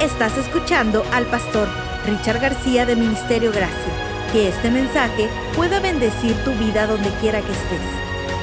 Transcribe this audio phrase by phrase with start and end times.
[0.00, 1.66] Estás escuchando al pastor
[2.04, 4.30] Richard García de Ministerio Gracia.
[4.30, 7.80] Que este mensaje pueda bendecir tu vida donde quiera que estés.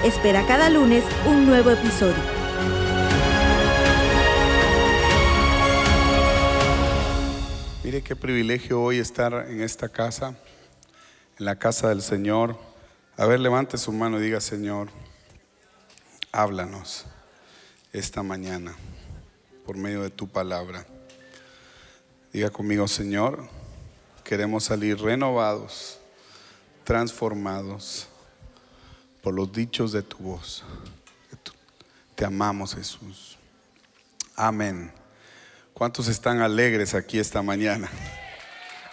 [0.03, 2.15] Espera cada lunes un nuevo episodio.
[7.83, 10.35] Mire qué privilegio hoy estar en esta casa,
[11.37, 12.57] en la casa del Señor.
[13.15, 14.89] A ver, levante su mano y diga, Señor,
[16.31, 17.05] háblanos
[17.93, 18.73] esta mañana
[19.67, 20.87] por medio de tu palabra.
[22.33, 23.47] Diga conmigo, Señor,
[24.23, 25.99] queremos salir renovados,
[26.83, 28.07] transformados
[29.21, 30.63] por los dichos de tu voz.
[32.15, 33.37] Te amamos, Jesús.
[34.35, 34.91] Amén.
[35.75, 37.87] ¿Cuántos están alegres aquí esta mañana?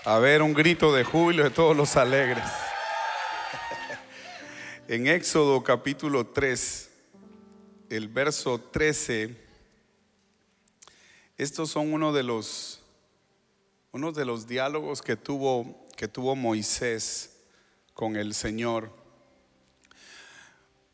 [0.04, 2.44] A ver, un grito de júbilo de todos los alegres.
[4.86, 6.90] En Éxodo capítulo 3,
[7.88, 9.36] el verso 13,
[11.38, 12.79] estos son uno de los,
[13.92, 17.38] uno de los diálogos que tuvo, que tuvo Moisés
[17.92, 18.92] con el Señor.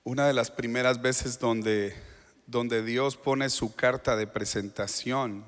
[0.02, 1.94] Una de las primeras veces donde,
[2.46, 5.44] donde Dios pone su carta de presentación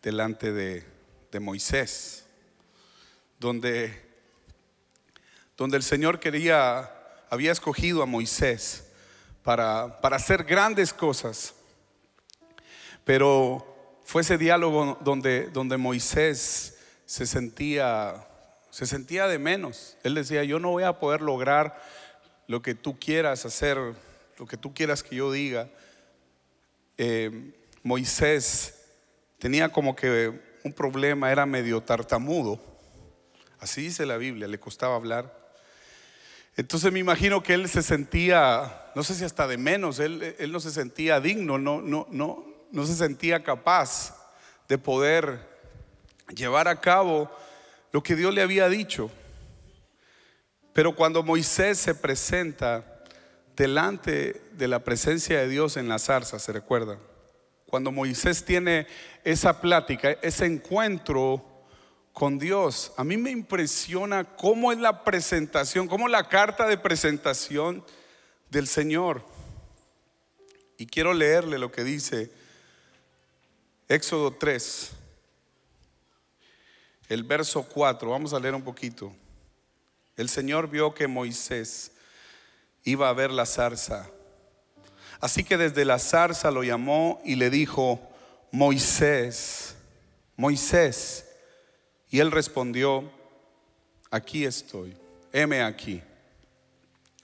[0.00, 0.84] delante de,
[1.32, 2.26] de Moisés,
[3.40, 4.02] donde,
[5.56, 6.92] donde el Señor quería
[7.28, 8.84] había escogido a Moisés
[9.42, 11.54] para, para hacer grandes cosas.
[13.04, 16.75] Pero fue ese diálogo donde, donde Moisés
[17.06, 18.26] se sentía,
[18.70, 19.96] se sentía de menos.
[20.02, 21.80] Él decía, yo no voy a poder lograr
[22.48, 23.78] lo que tú quieras hacer,
[24.38, 25.70] lo que tú quieras que yo diga.
[26.98, 28.74] Eh, Moisés
[29.38, 32.60] tenía como que un problema, era medio tartamudo.
[33.60, 35.46] Así dice la Biblia, le costaba hablar.
[36.56, 40.50] Entonces me imagino que él se sentía, no sé si hasta de menos, él, él
[40.50, 44.16] no se sentía digno, no, no, no, no se sentía capaz
[44.66, 45.55] de poder
[46.34, 47.30] llevar a cabo
[47.92, 49.10] lo que Dios le había dicho.
[50.72, 53.02] Pero cuando Moisés se presenta
[53.56, 56.98] delante de la presencia de Dios en la zarza, ¿se recuerda?
[57.66, 58.86] Cuando Moisés tiene
[59.24, 61.44] esa plática, ese encuentro
[62.12, 62.92] con Dios.
[62.96, 67.84] A mí me impresiona cómo es la presentación, cómo la carta de presentación
[68.48, 69.22] del Señor.
[70.78, 72.30] Y quiero leerle lo que dice
[73.88, 74.92] Éxodo 3,
[77.08, 78.10] el verso 4.
[78.10, 79.12] Vamos a leer un poquito.
[80.16, 81.92] El Señor vio que Moisés
[82.84, 84.08] iba a ver la zarza.
[85.20, 88.00] Así que desde la zarza lo llamó y le dijo,
[88.50, 89.74] Moisés,
[90.36, 91.26] Moisés.
[92.10, 93.10] Y él respondió,
[94.10, 94.96] aquí estoy,
[95.32, 96.02] heme aquí.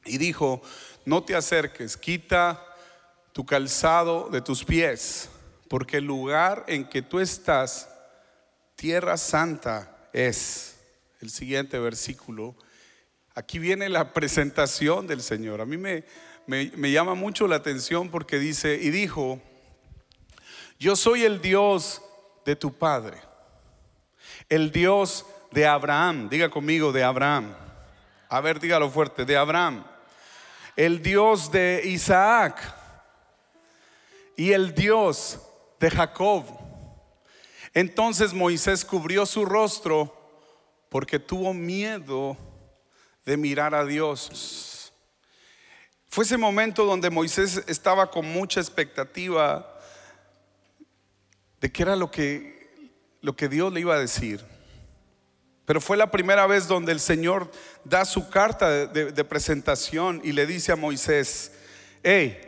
[0.05, 0.63] Y dijo,
[1.05, 2.65] no te acerques, quita
[3.33, 5.29] tu calzado de tus pies,
[5.69, 7.89] porque el lugar en que tú estás,
[8.77, 10.77] tierra santa es.
[11.21, 12.57] El siguiente versículo.
[13.35, 15.61] Aquí viene la presentación del Señor.
[15.61, 16.05] A mí me,
[16.47, 19.41] me, llama mucho la atención porque dice, y dijo,
[20.79, 22.03] yo soy el Dios
[22.45, 23.33] de tu Padre
[24.49, 26.29] el Dios de Abraham.
[26.29, 27.55] Diga conmigo, de Abraham.
[28.29, 29.85] A ver, dígalo fuerte, de Abraham.
[30.77, 32.61] El Dios de Isaac.
[34.37, 35.41] Y el Dios
[35.81, 36.45] de Jacob.
[37.75, 40.15] Entonces Moisés cubrió su rostro
[40.89, 42.37] porque tuvo miedo
[43.25, 44.93] de mirar a Dios.
[46.09, 49.69] Fue ese momento donde Moisés estaba con mucha expectativa
[51.61, 52.53] de qué era lo que
[53.23, 54.45] lo que Dios le iba a decir.
[55.65, 57.51] Pero fue la primera vez donde el Señor
[57.85, 61.53] da su carta de, presentación y le dice a Moisés,
[62.03, 62.39] hey,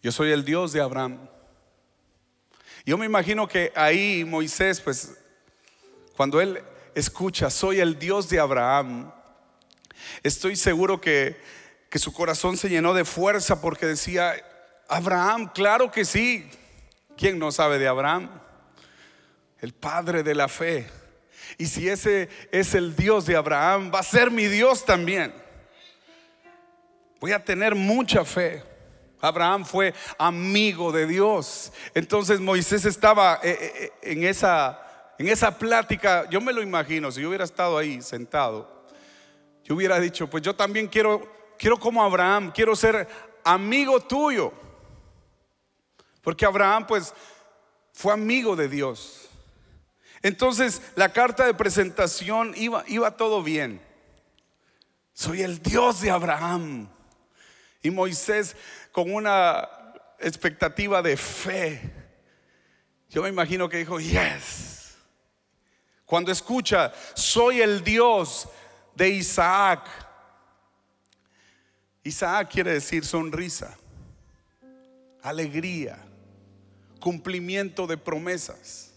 [0.00, 1.28] yo soy el Dios de Abraham.
[2.84, 5.14] Yo me imagino que ahí Moisés, pues,
[6.16, 6.62] cuando él
[6.94, 9.12] escucha, soy el Dios de Abraham,
[10.22, 11.40] estoy seguro que,
[11.88, 14.34] que su corazón se llenó de fuerza porque decía,
[14.88, 16.50] Abraham, claro que sí.
[17.16, 18.28] ¿Quién no sabe de Abraham?
[19.64, 20.86] el padre de la fe.
[21.56, 25.32] Y si ese es el Dios de Abraham, va a ser mi Dios también.
[27.18, 28.62] Voy a tener mucha fe.
[29.24, 31.72] Abraham fue amigo de Dios.
[31.94, 36.28] Entonces Moisés estaba eh, eh, eh, en esa, en esa plática.
[36.30, 38.84] Yo me lo imagino, si yo hubiera estado ahí sentado,
[39.64, 41.26] yo hubiera dicho, pues yo también quiero,
[41.58, 43.08] quiero como Abraham, quiero ser
[43.42, 44.52] amigo tuyo.
[46.22, 47.14] Porque Abraham pues
[47.92, 49.28] fue amigo de Dios.
[50.22, 53.80] Entonces la carta de presentación iba, iba todo bien.
[55.12, 56.88] Soy el Dios de Abraham.
[57.84, 58.56] Y Moisés
[58.90, 59.68] con una
[60.18, 61.92] expectativa de fe.
[63.10, 64.96] Yo me imagino que dijo, yes.
[66.06, 68.48] Cuando escucha, soy el Dios
[68.94, 69.86] de Isaac.
[72.02, 73.76] Isaac quiere decir sonrisa,
[75.22, 75.98] alegría,
[77.00, 78.94] cumplimiento de promesas.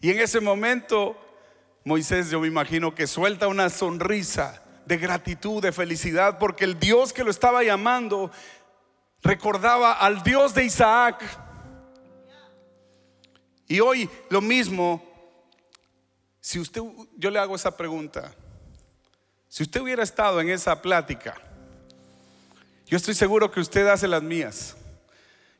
[0.00, 1.14] Y en ese momento,
[1.84, 7.12] Moisés, yo me imagino que suelta una sonrisa de gratitud, de felicidad, porque el Dios
[7.12, 8.30] que lo estaba llamando
[9.22, 11.22] recordaba al Dios de Isaac.
[13.66, 15.02] Y hoy lo mismo,
[16.40, 16.80] si usted,
[17.16, 18.32] yo le hago esa pregunta,
[19.48, 21.34] si usted hubiera estado en esa plática,
[22.86, 24.76] yo estoy seguro que usted hace las mías.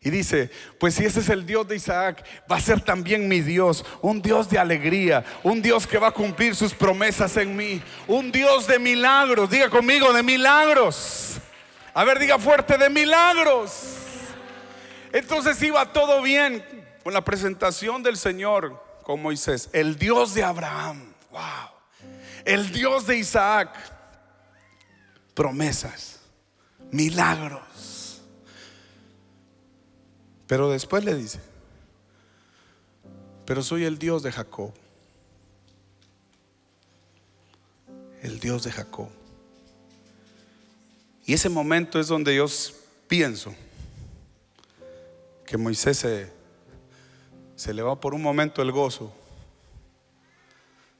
[0.01, 3.41] Y dice, pues si ese es el Dios de Isaac, va a ser también mi
[3.41, 7.83] Dios, un Dios de alegría, un Dios que va a cumplir sus promesas en mí,
[8.07, 11.39] un Dios de milagros, diga conmigo, de milagros.
[11.93, 13.97] A ver, diga fuerte, de milagros.
[15.13, 16.63] Entonces iba todo bien
[17.03, 21.71] con la presentación del Señor con Moisés, el Dios de Abraham, wow,
[22.45, 23.71] el Dios de Isaac,
[25.33, 26.19] promesas,
[26.91, 27.63] milagros.
[30.47, 31.41] Pero después le dice,
[33.45, 34.73] pero soy el Dios de Jacob.
[38.23, 39.09] El Dios de Jacob.
[41.25, 42.47] Y ese momento es donde yo
[43.09, 43.55] pienso
[45.45, 46.33] que Moisés se,
[47.55, 49.13] se le va por un momento el gozo.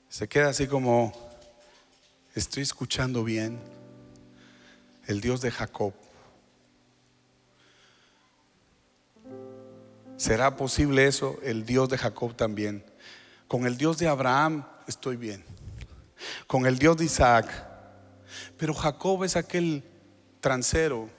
[0.09, 1.13] Se queda así como,
[2.35, 3.59] estoy escuchando bien,
[5.07, 5.93] el Dios de Jacob.
[10.17, 11.39] ¿Será posible eso?
[11.43, 12.85] El Dios de Jacob también.
[13.49, 15.45] Con el Dios de Abraham estoy bien.
[16.47, 17.47] Con el Dios de Isaac.
[18.57, 19.85] Pero Jacob es aquel
[20.41, 21.11] transero.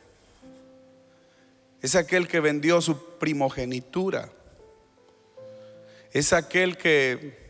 [1.82, 4.30] Es aquel que vendió su primogenitura.
[6.12, 7.48] Es aquel que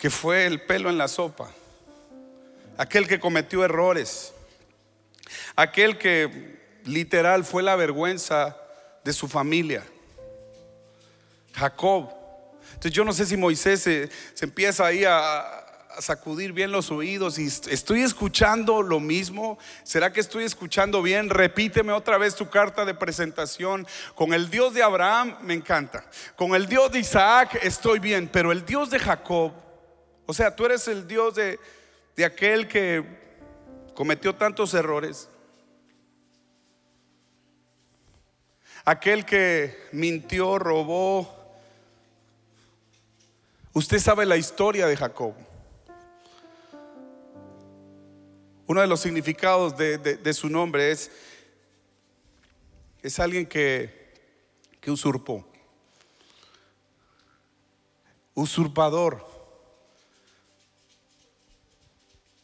[0.00, 1.52] que fue el pelo en la sopa.
[2.78, 4.32] Aquel que cometió errores.
[5.56, 8.56] Aquel que literal fue la vergüenza
[9.04, 9.84] de su familia.
[11.54, 12.10] Jacob.
[12.68, 14.10] Entonces yo no sé si Moisés se,
[14.40, 19.58] empieza ahí a, a, sacudir bien los oídos y estoy escuchando lo mismo.
[19.82, 21.28] ¿Será que estoy escuchando bien?
[21.28, 23.86] Repíteme otra vez tu carta de presentación.
[24.14, 26.04] Con el Dios de Abraham me encanta.
[26.36, 29.52] Con el Dios de Isaac estoy bien, pero el Dios de Jacob,
[30.26, 31.58] o sea, tú eres el Dios de,
[32.16, 33.04] de aquel que
[33.94, 35.28] cometió tantos errores
[38.90, 41.32] aquel que mintió, robó.
[43.72, 45.32] Usted sabe la historia de Jacob.
[48.66, 51.08] Uno de los significados de, su nombre es,
[53.00, 54.12] es alguien que,
[54.80, 55.46] que usurpó.
[58.34, 59.24] Usurpador.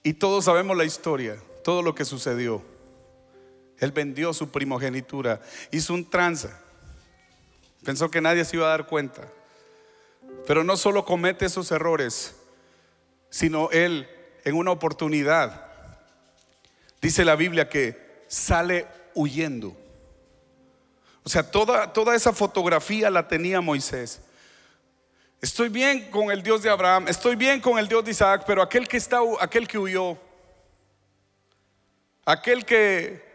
[0.05, 2.76] Y todos sabemos la historia, todo lo que sucedió.
[3.79, 5.41] Él vendió su primogenitura,
[5.71, 6.61] hizo un tranza.
[7.85, 9.23] Pensó que nadie se iba a dar cuenta.
[10.47, 12.35] Pero no solo comete esos errores,
[13.31, 14.09] sino él
[14.45, 15.67] en una oportunidad,
[17.01, 19.77] dice la Biblia que sale huyendo.
[21.23, 24.21] O sea, toda, toda esa fotografía la tenía Moisés.
[25.41, 28.63] Estoy bien con el Dios de Abraham, estoy bien con el Dios de Isaac, pero
[28.63, 30.17] aquel que está, aquel que huyó,
[32.25, 33.26] aquel que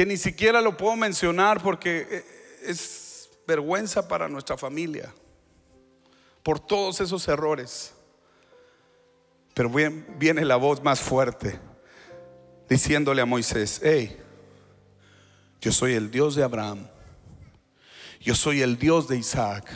[0.00, 2.24] que ni siquiera lo puedo mencionar porque eh,
[2.62, 5.12] es vergüenza para nuestra familia
[6.42, 7.92] por todos esos errores.
[9.52, 11.60] Pero viene la voz más fuerte
[12.66, 14.16] diciéndole a Moisés, hey,
[15.60, 16.88] yo soy el Dios de Abraham,
[18.22, 19.66] yo soy el Dios de Isaac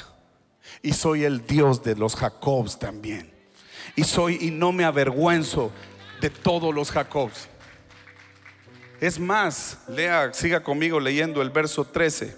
[0.80, 3.30] y soy el Dios de los Jacobs también.
[3.94, 5.70] Y soy y no me avergüenzo
[6.22, 7.50] de todos los Jacobs.
[9.04, 12.34] Es más, lea, siga conmigo leyendo el verso 13.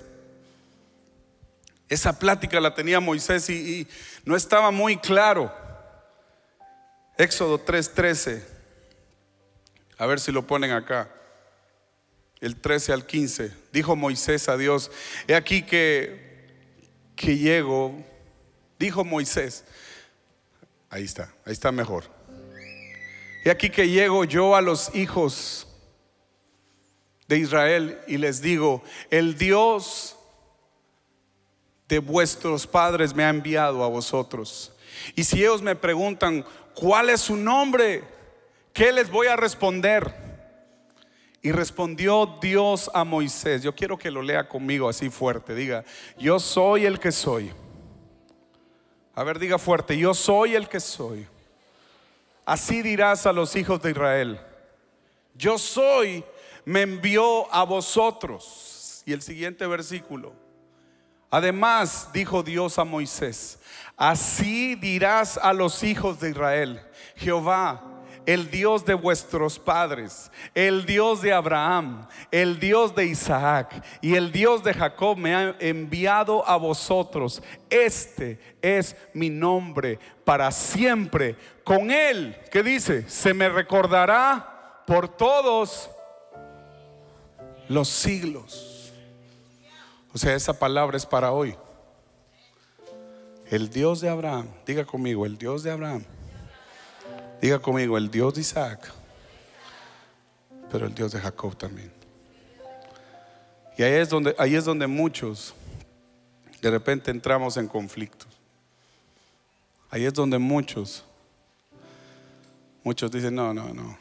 [1.88, 3.86] Esa plática la tenía Moisés y,
[4.24, 5.54] no estaba muy claro.
[7.16, 8.42] Éxodo 3:13.
[9.96, 11.08] A ver si lo ponen acá.
[12.40, 13.52] El 13 al 15.
[13.72, 14.90] Dijo Moisés a Dios,
[15.28, 16.48] he aquí que,
[17.14, 17.94] que llego.
[18.76, 19.62] Dijo Moisés.
[20.90, 22.10] Ahí está, ahí está mejor.
[23.44, 25.65] He aquí que llego yo a los hijos
[27.28, 30.16] de Israel y les digo, el Dios
[31.88, 34.72] de vuestros padres me ha enviado a vosotros.
[35.14, 38.04] Y si ellos me preguntan, ¿cuál es su nombre?
[38.72, 40.14] ¿Qué les voy a responder?
[41.42, 43.62] Y respondió Dios a Moisés.
[43.62, 45.54] Yo quiero que lo lea conmigo así fuerte.
[45.54, 45.84] Diga,
[46.18, 47.52] yo soy el que soy.
[49.14, 51.26] A ver, diga fuerte, yo soy el que soy.
[52.44, 54.40] Así dirás a los hijos de Israel.
[55.34, 56.24] Yo soy,
[56.66, 59.02] me envió a vosotros.
[59.06, 60.34] Y el siguiente versículo.
[61.30, 63.58] Además, dijo Dios a Moisés,
[63.96, 66.80] así dirás a los hijos de Israel,
[67.16, 67.82] Jehová,
[68.26, 74.32] el Dios de vuestros padres, el Dios de Abraham, el Dios de Isaac y el
[74.32, 77.42] Dios de Jacob me ha enviado a vosotros.
[77.70, 81.36] Este es mi nombre para siempre.
[81.64, 83.08] Con él, ¿qué dice?
[83.08, 85.90] Se me recordará por todos
[87.68, 88.92] los siglos.
[90.12, 91.54] O sea, esa palabra es para hoy.
[93.50, 96.04] El Dios de Abraham, diga conmigo, el Dios de Abraham
[97.40, 98.90] Diga conmigo, el Dios de Isaac,
[100.70, 101.92] pero el Dios de Jacob también.
[103.76, 105.54] Y ahí es donde, ahí es donde muchos
[106.62, 108.28] de repente entramos en conflictos.
[109.90, 111.04] Ahí es donde muchos,
[112.82, 113.98] muchos dicen, no, no, no.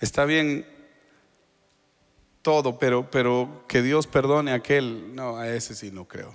[0.00, 0.64] Está bien
[2.46, 6.32] todo, pero, pero que Dios perdone a aquel, no, a ese sí no creo.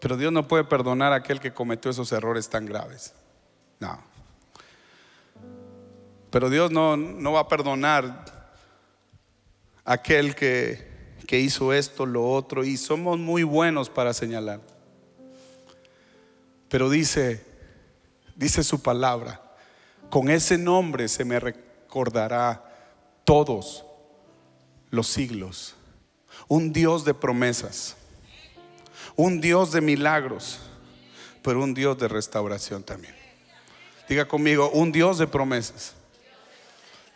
[0.00, 3.12] Pero Dios no puede perdonar a aquel que cometió esos errores tan graves.
[3.80, 4.02] No.
[6.30, 8.54] Pero Dios no, no va a perdonar
[9.84, 10.88] a aquel que,
[11.26, 14.62] que hizo esto, lo otro, y somos muy buenos para señalar.
[16.70, 17.44] Pero dice,
[18.34, 19.38] dice su palabra,
[20.08, 22.64] con ese nombre se me recordará
[23.22, 23.85] todos
[24.96, 25.74] los siglos.
[26.48, 27.96] Un Dios de promesas,
[29.14, 30.60] un Dios de milagros,
[31.42, 33.14] pero un Dios de restauración también.
[34.08, 35.94] Diga conmigo, un Dios de promesas.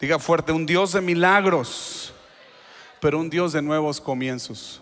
[0.00, 2.12] Diga fuerte, un Dios de milagros,
[3.00, 4.80] pero un Dios de nuevos comienzos.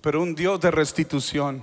[0.00, 1.62] Pero un Dios de restitución.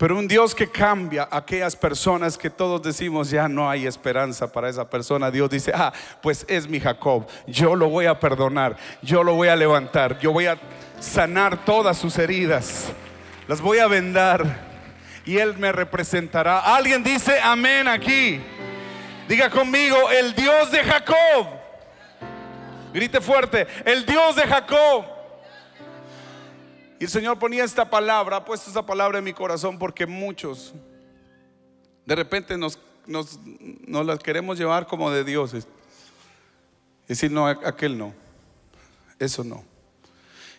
[0.00, 4.50] Pero un Dios que cambia a aquellas personas que todos decimos ya no hay esperanza
[4.50, 5.30] para esa persona.
[5.30, 5.92] Dios dice, ah,
[6.22, 7.26] pues es mi Jacob.
[7.46, 8.78] Yo lo voy a perdonar.
[9.02, 10.18] Yo lo voy a levantar.
[10.18, 10.58] Yo voy a
[10.98, 12.86] sanar todas sus heridas.
[13.46, 14.46] Las voy a vendar
[15.26, 16.60] y Él me representará.
[16.60, 18.40] Alguien dice amén aquí.
[19.28, 21.46] Diga conmigo, el Dios de Jacob.
[22.94, 25.19] Grite fuerte, el Dios de Jacob.
[27.00, 30.74] Y el Señor ponía esta palabra, ha puesto esta palabra en mi corazón porque muchos
[32.04, 33.40] de repente nos, nos,
[33.86, 35.66] nos las queremos llevar como de dioses.
[37.08, 38.12] Decir, no, aquel no,
[39.18, 39.64] eso no.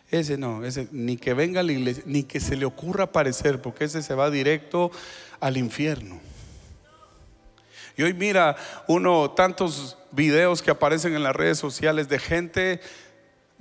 [0.10, 3.62] Ese no, ese ni que venga a la iglesia, ni que se le ocurra aparecer,
[3.62, 4.92] porque ese se va directo
[5.40, 6.20] al infierno.
[7.96, 8.56] Y hoy mira
[8.88, 12.82] uno tantos videos que aparecen en las redes sociales de gente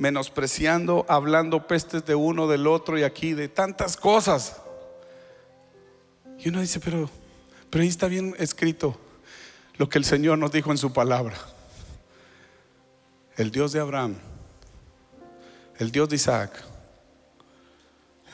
[0.01, 4.57] menospreciando, hablando pestes de uno, del otro y aquí, de tantas cosas.
[6.41, 7.09] Y uno dice, pero,
[7.71, 8.99] pero ahí está bien escrito
[9.77, 11.37] lo que el Señor nos dijo en su palabra.
[13.37, 14.17] El Dios de Abraham
[15.81, 16.63] el Dios de Isaac,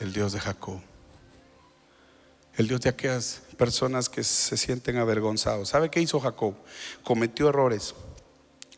[0.01, 0.81] el Dios de Jacob,
[2.57, 5.69] el Dios de aquellas personas que se sienten avergonzados.
[5.69, 6.55] ¿Sabe qué hizo Jacob?
[7.03, 7.95] Cometió errores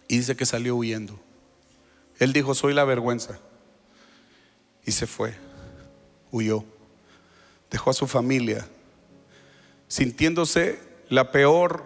[0.07, 1.19] y dice que salió huyendo.
[2.19, 3.39] Él dijo, soy la vergüenza.
[4.85, 5.33] Y se fue,
[6.31, 6.63] huyó,
[7.71, 8.67] dejó a su familia,
[9.87, 11.83] sintiéndose la peor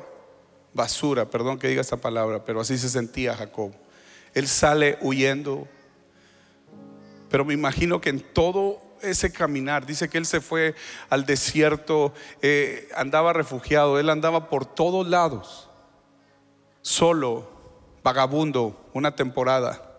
[0.74, 3.72] basura, perdón que diga esta palabra, pero así se sentía Jacob.
[4.34, 5.68] Él sale huyendo,
[7.30, 10.76] pero me imagino que en todo ese caminar, dice que él se fue
[11.10, 15.70] al desierto, eh, andaba refugiado, él andaba por todos lados,
[16.82, 17.50] solo,
[18.02, 19.93] vagabundo, una temporada,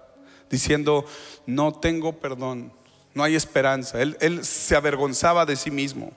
[0.51, 1.05] diciendo,
[1.47, 2.73] no tengo perdón,
[3.15, 4.01] no hay esperanza.
[4.01, 6.13] Él, él se avergonzaba de sí mismo.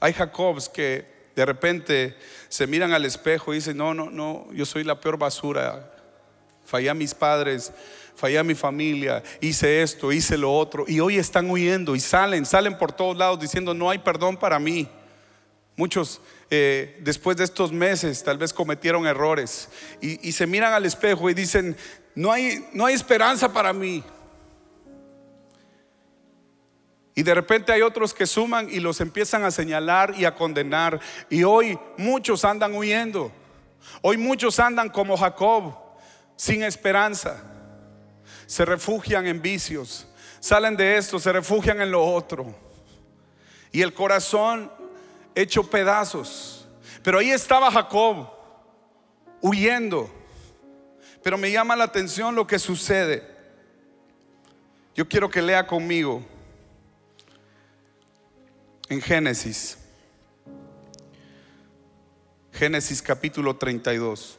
[0.00, 2.16] Hay Jacobs que de repente
[2.48, 5.90] se miran al espejo y dicen, no, no, no, yo soy la peor basura,
[6.64, 7.72] fallé a mis padres,
[8.14, 12.44] fallé a mi familia, hice esto, hice lo otro, y hoy están huyendo y salen,
[12.44, 14.88] salen por todos lados diciendo, no hay perdón para mí.
[15.74, 16.20] Muchos
[16.50, 19.70] eh, después de estos meses tal vez cometieron errores
[20.02, 21.74] y, y, se miran al espejo y dicen,
[22.14, 24.02] no hay, no hay esperanza para mí.
[27.14, 31.00] Y de repente hay otros que suman y los empiezan a señalar y a condenar.
[31.28, 33.30] Y hoy muchos andan huyendo.
[34.00, 35.74] Hoy muchos andan como Jacob,
[36.36, 37.52] sin esperanza
[38.52, 40.06] se refugian en vicios,
[40.38, 42.54] salen de esto, se refugian en lo otro.
[43.72, 44.70] Y el corazón
[45.34, 46.68] hecho pedazos.
[47.02, 48.28] Pero ahí estaba Jacob,
[49.40, 50.10] huyendo.
[51.22, 53.22] Pero me llama la atención lo que sucede.
[54.94, 56.22] Yo quiero que lea conmigo
[58.88, 59.78] en Génesis.
[62.52, 64.38] Génesis capítulo 32.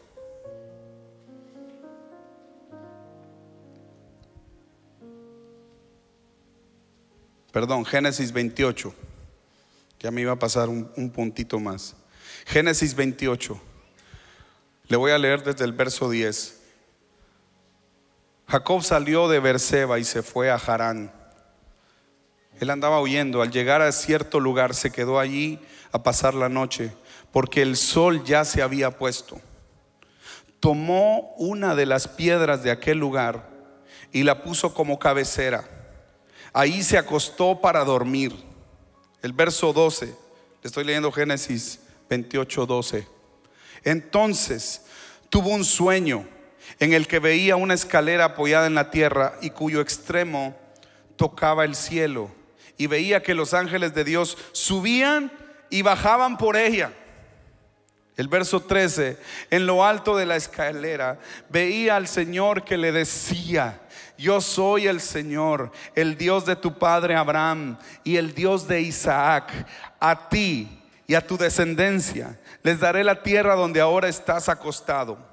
[7.52, 8.94] Perdón, Génesis 28.
[10.00, 11.96] Ya me iba a pasar un, un, puntito más.
[12.46, 13.60] Génesis 28.
[14.88, 16.63] Le voy a leer desde el verso 10.
[18.48, 21.12] Jacob salió de Berseba y se fue a Harán.
[22.60, 23.42] Él andaba huyendo.
[23.42, 25.60] Al llegar a cierto lugar se quedó allí
[25.92, 26.92] a pasar la noche,
[27.32, 29.40] porque el sol ya se había puesto.
[30.60, 33.50] Tomó una de las piedras de aquel lugar
[34.12, 35.68] y la puso como cabecera.
[36.54, 38.34] Ahí se acostó para dormir.
[39.22, 40.14] El verso 12, le
[40.64, 43.08] estoy leyendo Génesis 28, 12.
[43.84, 44.84] Entonces
[45.30, 46.28] tuvo un sueño
[46.80, 50.56] en el que veía una escalera apoyada en la tierra y cuyo extremo
[51.16, 52.32] tocaba el cielo.
[52.78, 55.32] Y veía que los ángeles de Dios subían
[55.70, 56.92] y bajaban por ella.
[58.16, 59.18] El verso 13,
[59.50, 63.82] en lo alto de la escalera, veía al Señor que le decía,
[64.18, 69.52] yo soy el Señor, el Dios de tu padre Abraham y el Dios de Isaac.
[70.00, 75.33] A ti y a tu descendencia les daré la tierra donde ahora estás acostado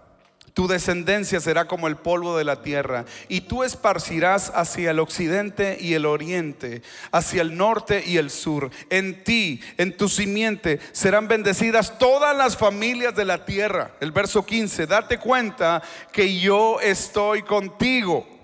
[0.61, 5.79] tu descendencia será como el polvo de la tierra, y tú esparcirás hacia el occidente
[5.81, 8.69] y el oriente, hacia el norte y el sur.
[8.90, 13.93] En ti, en tu simiente, serán bendecidas todas las familias de la tierra.
[14.00, 15.81] El verso 15, date cuenta
[16.12, 18.39] que yo estoy contigo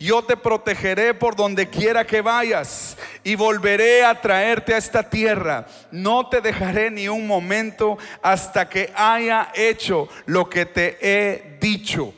[0.00, 5.66] yo te protegeré por donde quiera que vayas y volveré a traerte a esta tierra.
[5.90, 12.14] No te dejaré ni un momento hasta que haya hecho lo que te he dicho.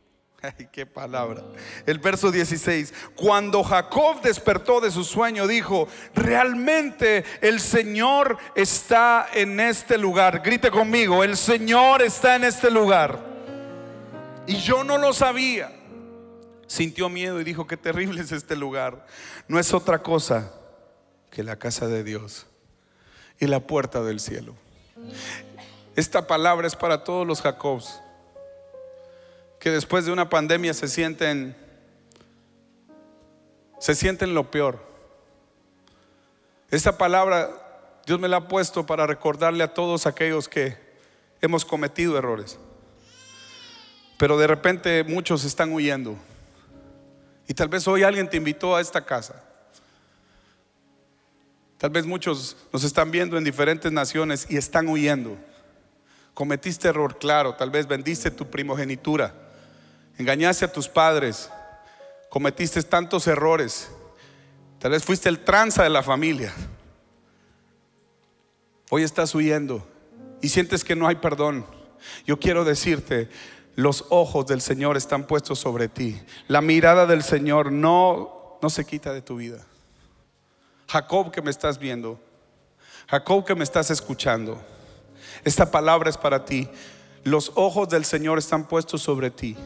[0.42, 1.42] Ay, qué palabra.
[1.84, 2.94] El verso 16.
[3.16, 10.40] Cuando Jacob despertó de su sueño, dijo, realmente el Señor está en este lugar.
[10.40, 13.18] Grite conmigo, el Señor está en este lugar.
[14.46, 15.72] Y yo no lo sabía
[16.66, 19.06] sintió miedo y dijo, qué terrible es este lugar.
[19.48, 20.52] No es otra cosa
[21.30, 22.46] que la casa de Dios
[23.38, 24.54] y la puerta del cielo.
[25.96, 28.00] Esta palabra es para todos los Jacobs
[29.58, 31.56] que después de una pandemia se sienten
[33.78, 34.82] se sienten lo peor.
[36.70, 37.50] Esta palabra
[38.06, 40.76] Dios me la ha puesto para recordarle a todos aquellos que
[41.40, 42.58] hemos cometido errores.
[44.18, 46.16] Pero de repente muchos están huyendo.
[47.46, 49.42] Y tal vez hoy alguien te invitó a esta casa.
[51.78, 55.36] Tal vez muchos nos están viendo en diferentes naciones y están huyendo.
[56.32, 57.54] Cometiste error, claro.
[57.54, 59.34] Tal vez vendiste tu primogenitura.
[60.16, 61.50] Engañaste a tus padres.
[62.30, 63.90] Cometiste tantos errores.
[64.78, 66.52] Tal vez fuiste el tranza de la familia.
[68.90, 69.86] Hoy estás huyendo
[70.40, 71.66] y sientes que no hay perdón.
[72.26, 73.28] Yo quiero decirte,
[73.76, 76.20] los ojos del Señor están puestos sobre ti.
[76.48, 79.64] La mirada del Señor no, no se quita de tu vida.
[80.88, 82.20] Jacob que me estás viendo,
[83.08, 84.62] Jacob que me estás escuchando,
[85.44, 86.68] esta palabra es para ti.
[87.24, 89.56] Los ojos del Señor están puestos sobre ti.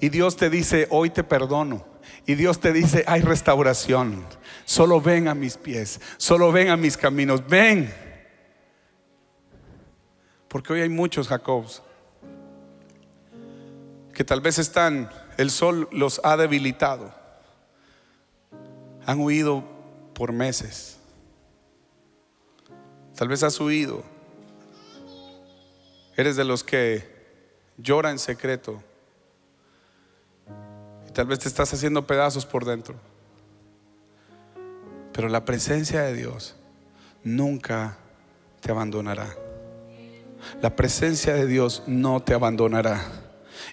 [0.00, 1.84] Y Dios te dice, hoy te perdono.
[2.26, 4.24] Y Dios te dice, hay restauración.
[4.64, 7.92] Solo ven a mis pies, solo ven a mis caminos, ven.
[10.46, 11.82] Porque hoy hay muchos Jacobs
[14.12, 17.14] que tal vez están, el sol los ha debilitado.
[19.06, 19.64] Han huido
[20.14, 20.98] por meses.
[23.16, 24.02] Tal vez has huido.
[26.16, 27.10] Eres de los que
[27.78, 28.82] llora en secreto.
[31.08, 32.94] Y tal vez te estás haciendo pedazos por dentro.
[35.12, 36.56] Pero la presencia de Dios
[37.24, 37.98] nunca
[38.60, 39.28] te abandonará.
[40.60, 43.21] La presencia de Dios no te abandonará.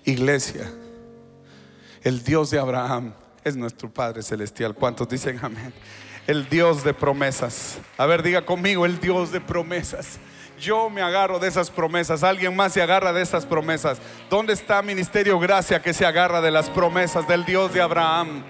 [0.05, 0.71] Iglesia,
[2.03, 4.73] el Dios de Abraham es nuestro Padre Celestial.
[4.73, 5.73] ¿Cuántos dicen amén?
[6.27, 7.79] El Dios de promesas.
[7.97, 10.19] A ver, diga conmigo, el Dios de promesas.
[10.59, 12.23] Yo me agarro de esas promesas.
[12.23, 13.99] Alguien más se agarra de esas promesas.
[14.29, 18.43] ¿Dónde está Ministerio Gracia que se agarra de las promesas del Dios de Abraham?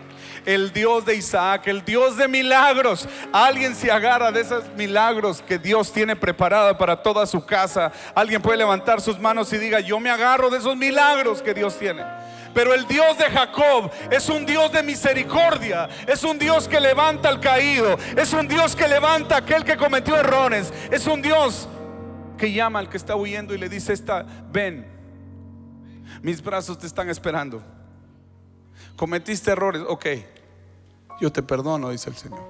[0.49, 3.07] El Dios de Isaac, el Dios de milagros.
[3.31, 7.91] Alguien se agarra de esos milagros que Dios tiene preparada para toda su casa.
[8.15, 11.77] Alguien puede levantar sus manos y diga, yo me agarro de esos milagros que Dios
[11.77, 12.03] tiene.
[12.51, 17.29] Pero el Dios de Jacob es un Dios de misericordia, es un Dios que levanta
[17.29, 21.69] al caído, es un Dios que levanta a aquel que cometió errores, es un Dios
[22.39, 24.97] que llama al que está huyendo y le dice, esta, ven,
[26.23, 27.61] Mis brazos te están esperando.
[28.95, 30.05] Cometiste errores, ok.
[31.19, 32.47] Yo te perdono, dice el Señor.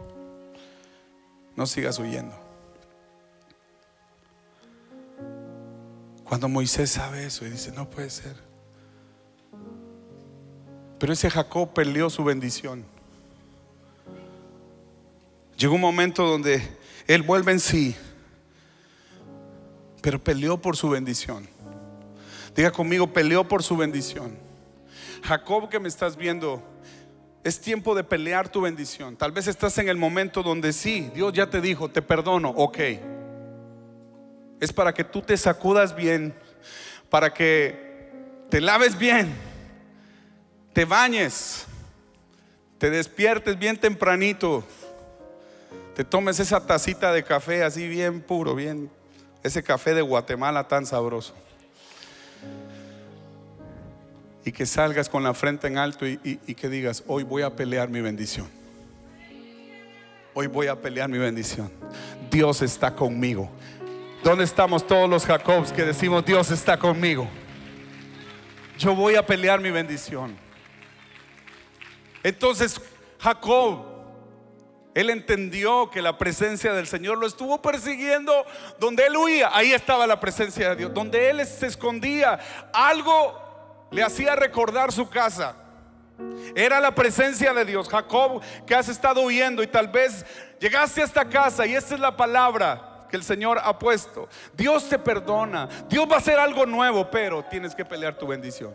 [1.55, 2.35] No sigas huyendo.
[6.23, 8.35] Cuando Moisés sabe eso y dice, no puede ser.
[10.99, 12.85] Pero ese Jacob peleó su bendición.
[15.57, 16.61] Llegó un momento donde
[17.07, 17.95] él vuelve en sí,
[20.01, 21.49] pero peleó por su bendición.
[22.55, 24.37] Diga conmigo, peleó por su bendición.
[25.23, 26.61] Jacob que me estás viendo,
[27.43, 29.15] es tiempo de pelear tu bendición.
[29.15, 32.77] Tal vez estás en el momento donde sí, Dios ya te dijo, te perdono, ok.
[34.59, 36.35] Es para que tú te sacudas bien,
[37.09, 38.11] para que
[38.49, 39.33] te laves bien,
[40.73, 41.65] te bañes,
[42.77, 44.65] te despiertes bien tempranito,
[45.95, 48.89] te tomes esa tacita de café así bien puro, bien,
[49.43, 51.33] ese café de Guatemala tan sabroso.
[54.49, 56.17] Y que salgas con la frente en alto y,
[56.55, 58.49] que digas, hoy voy a pelear mi bendición.
[60.33, 61.71] Hoy voy a pelear mi bendición.
[62.31, 63.47] Dios está conmigo.
[64.23, 67.27] ¿Dónde estamos todos los Jacobs que decimos Dios está conmigo?
[68.79, 70.35] Yo voy a pelear mi bendición.
[72.23, 72.81] Entonces
[73.19, 73.85] Jacob,
[74.95, 78.33] él entendió que la presencia del Señor lo estuvo persiguiendo
[78.79, 79.51] donde él huía.
[79.53, 80.91] Ahí estaba la presencia de Dios.
[80.91, 82.39] Donde él se escondía,
[82.73, 83.48] algo
[83.91, 85.55] le hacía recordar su casa.
[86.55, 87.87] Era la presencia de Dios.
[87.87, 90.25] Jacob, que has estado huyendo y tal vez
[90.59, 94.27] llegaste a esta casa y esta es la palabra que el Señor ha puesto.
[94.53, 95.67] Dios te perdona.
[95.89, 98.73] Dios va a hacer algo nuevo, pero tienes que pelear tu bendición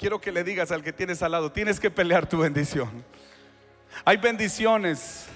[0.00, 3.04] quiero que le digas al que tienes al lado, tienes que pelear tu bendición.
[4.02, 5.26] Hay bendiciones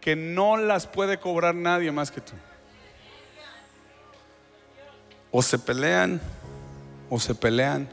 [0.00, 2.34] que no las puede cobrar nadie más que tú.
[5.30, 6.20] O se pelean,
[7.10, 7.90] o se pelean,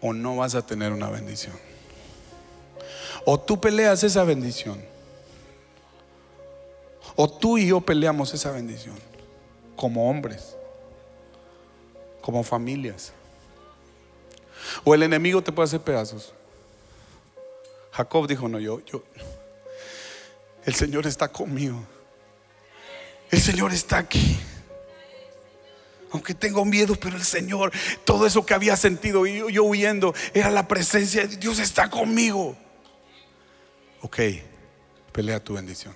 [0.00, 1.58] o no vas a tener una bendición.
[3.24, 4.80] O tú peleas esa bendición,
[7.16, 8.96] o tú y yo peleamos esa bendición,
[9.74, 10.56] como hombres,
[12.20, 13.12] como familias.
[14.84, 16.32] O el enemigo te puede hacer pedazos.
[17.92, 19.02] Jacob dijo, no, yo, yo,
[20.64, 21.82] el Señor está conmigo.
[23.30, 24.38] El Señor está aquí.
[26.12, 27.72] Aunque tengo miedo, pero el Señor,
[28.04, 32.56] todo eso que había sentido yo, yo huyendo, era la presencia de Dios está conmigo.
[34.02, 34.18] Ok,
[35.12, 35.94] pelea tu bendición.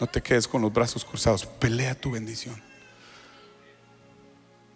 [0.00, 2.70] No te quedes con los brazos cruzados, pelea tu bendición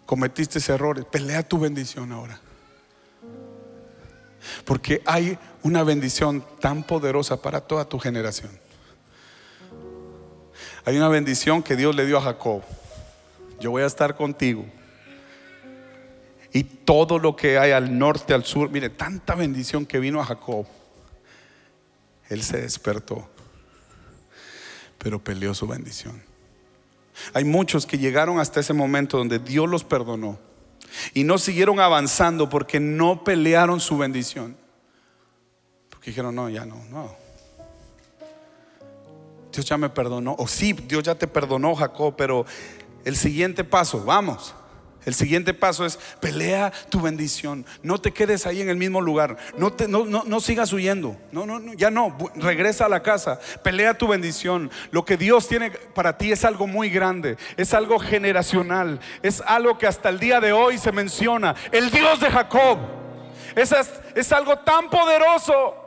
[0.05, 2.39] cometiste errores, pelea tu bendición ahora.
[4.63, 8.51] Porque hay una bendición tan poderosa para toda tu generación.
[10.85, 12.61] Hay una bendición que Dios le dio a Jacob.
[13.59, 14.65] Yo voy a estar contigo.
[16.51, 20.25] Y todo lo que hay al norte, al sur, mire, tanta bendición que vino a
[20.25, 20.65] Jacob.
[22.29, 23.27] Él se despertó,
[24.97, 26.23] pero peleó su bendición.
[27.33, 30.39] Hay muchos que llegaron hasta ese momento donde Dios los perdonó
[31.13, 34.55] y no siguieron avanzando porque no pelearon su bendición.
[35.89, 37.15] Porque dijeron, no, ya no, no.
[39.51, 40.35] Dios ya me perdonó.
[40.37, 42.45] O sí, Dios ya te perdonó, Jacob, pero
[43.05, 44.53] el siguiente paso, vamos.
[45.05, 47.63] El siguiente paso es pelea tu bendición.
[47.83, 49.37] No te quedes ahí en el mismo lugar.
[49.55, 51.15] No, te, no, no, sigas huyendo.
[51.31, 52.17] No, no, no, ya no.
[52.35, 53.39] Regresa a la casa.
[53.63, 54.71] Pelea tu bendición.
[54.89, 57.37] Lo que Dios tiene para ti es algo muy grande.
[57.55, 58.99] Es algo generacional.
[59.21, 61.53] Es algo que hasta el día de hoy se menciona.
[61.71, 62.79] El Dios de Jacob.
[63.55, 63.73] Es,
[64.15, 65.84] es algo tan poderoso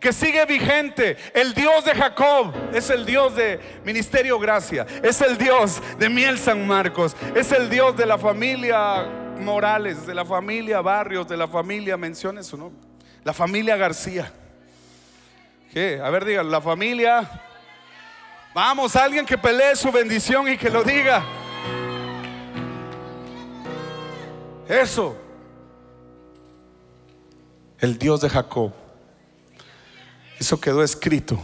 [0.00, 1.16] que sigue vigente.
[1.34, 6.38] El Dios de Jacob es el Dios de Ministerio Gracia, es el Dios de Miel
[6.38, 9.06] San Marcos, es el Dios de la familia
[9.38, 12.80] Morales, de la familia Barrios, de la familia, menciones su nombre,
[13.22, 14.32] la familia García.
[15.72, 16.00] ¿Qué?
[16.02, 17.30] A ver, digan, la familia.
[18.52, 21.22] Vamos, alguien que pelee su bendición y que lo diga.
[24.68, 25.16] Eso.
[27.78, 28.79] El Dios de Jacob
[30.40, 31.38] eso quedó escrito.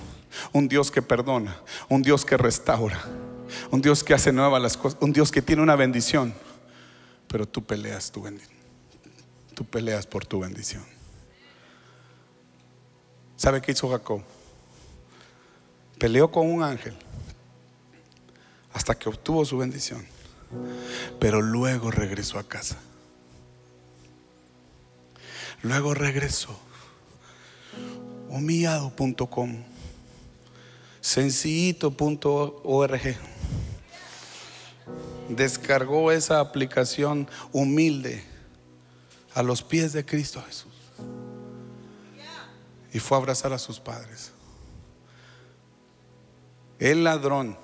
[0.52, 1.56] Un Dios que perdona,
[1.88, 3.02] un Dios que restaura,
[3.70, 6.34] un Dios que hace nuevas las cosas, un Dios que tiene una bendición.
[7.28, 8.56] Pero tú peleas tu bendición.
[9.54, 10.84] Tú peleas por tu bendición.
[13.36, 14.22] ¿Sabe qué hizo Jacob?
[15.98, 16.96] Peleó con un ángel
[18.72, 20.06] hasta que obtuvo su bendición.
[21.18, 22.76] Pero luego regresó a casa.
[25.62, 26.58] Luego regresó
[28.28, 29.62] humillado.com,
[31.00, 33.16] sencillito.org.
[35.28, 38.24] descargó esa aplicación humilde
[39.34, 40.72] a los pies de Cristo Jesús
[42.92, 44.32] y fue a abrazar a sus padres.
[46.78, 47.58] El ladrón,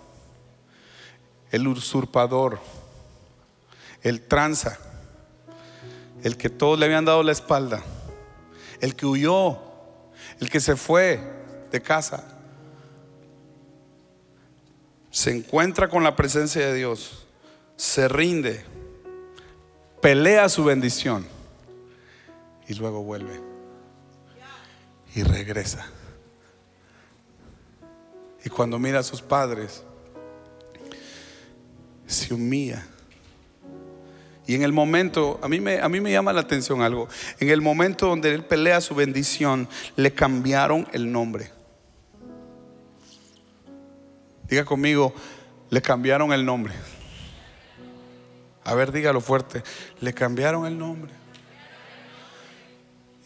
[1.51, 2.61] el usurpador,
[4.03, 4.79] el tranza,
[6.23, 7.83] el que todos le habían dado la espalda,
[8.81, 9.72] el que huyó,
[10.41, 11.21] el que se fue
[11.71, 12.25] de casa,
[15.11, 17.27] se encuentra con la presencia de Dios,
[17.77, 18.65] se rinde,
[20.01, 21.27] pelea su bendición
[22.67, 23.41] y luego vuelve
[25.15, 25.87] y regresa.
[28.45, 29.85] Y cuando mira a sus padres,
[32.07, 32.87] se humilla.
[34.47, 37.51] Y en el momento, a mí, me, a mí me llama la atención algo, en
[37.51, 41.51] el momento donde él pelea su bendición, le cambiaron el nombre.
[44.49, 45.15] Diga conmigo,
[45.71, 46.75] le cambiaron el nombre.
[48.65, 49.63] A ver, dígalo fuerte.
[50.01, 51.13] Le cambiaron el nombre.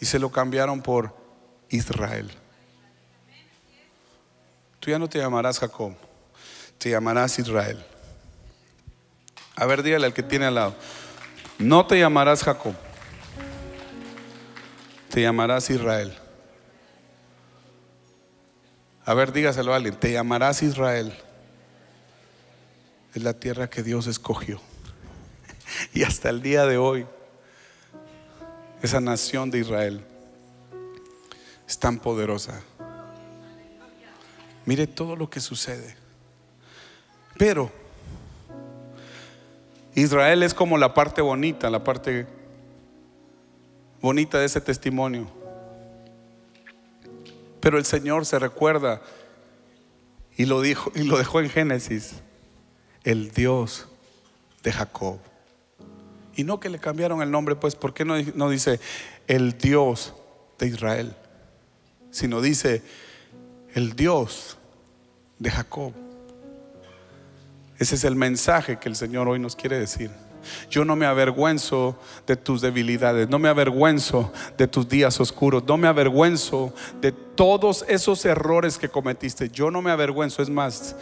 [0.00, 1.14] Y se lo cambiaron por
[1.68, 2.31] Israel.
[4.79, 5.94] Tú ya no te llamarás Jacob,
[6.79, 7.85] te llamarás Israel.
[9.57, 10.76] A ver, dígale al que tiene al lado.
[11.59, 12.75] No te llamarás Jacob,
[15.09, 16.16] te llamarás Israel.
[19.05, 21.16] A ver, dígaselo a alguien, te llamarás Israel.
[23.14, 24.61] Es la tierra que Dios escogió.
[25.95, 27.07] Y hasta el día de hoy,
[28.83, 30.05] esa nación de Israel
[31.66, 32.61] es tan poderosa.
[34.64, 35.97] Mire todo lo que sucede.
[37.38, 37.73] Pero
[39.96, 42.26] Israel es como la parte bonita, la parte
[44.02, 45.26] bonita de ese testimonio.
[47.61, 49.00] Pero el Señor se recuerda
[50.37, 52.16] y lo dijo y lo dejó en Génesis,
[53.04, 53.88] el Dios
[54.62, 55.18] de Jacob.
[56.35, 58.78] Y no que le cambiaron el nombre, pues, ¿por qué no, no dice
[59.26, 60.12] el Dios
[60.59, 61.16] de Israel?
[62.11, 62.82] Sino dice
[63.72, 64.59] el Dios
[65.38, 65.94] de Jacob.
[67.79, 70.11] Ese es el mensaje que el Señor hoy nos quiere decir.
[70.71, 75.77] Yo no me avergüenzo de tus debilidades, no me avergüenzo de tus días oscuros, no
[75.77, 79.49] me avergüenzo de todos esos errores que cometiste.
[79.49, 80.97] Yo no me avergüenzo, es más,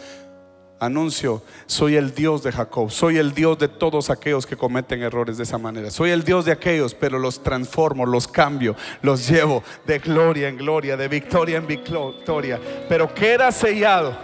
[0.79, 5.37] anuncio, soy el Dios de Jacob, soy el Dios de todos aquellos que cometen errores
[5.37, 5.89] de esa manera.
[5.89, 10.57] Soy el Dios de aquellos, pero los transformo, los cambio, los llevo de gloria en
[10.57, 12.59] gloria, de victoria en victoria.
[12.89, 14.17] Pero queda sellado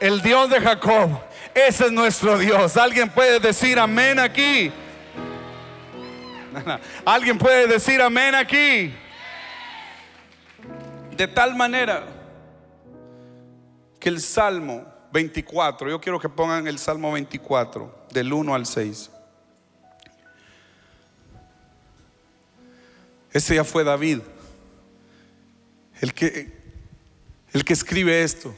[0.00, 1.10] el Dios de Jacob
[1.54, 2.76] ese es nuestro Dios.
[2.76, 4.70] Alguien puede decir amén aquí.
[7.04, 8.94] Alguien puede decir amén aquí.
[11.16, 12.06] De tal manera
[13.98, 19.10] que el Salmo 24, yo quiero que pongan el Salmo 24, del 1 al 6.
[23.32, 24.20] Ese ya fue David,
[26.00, 26.52] el que,
[27.52, 28.54] el que escribe esto.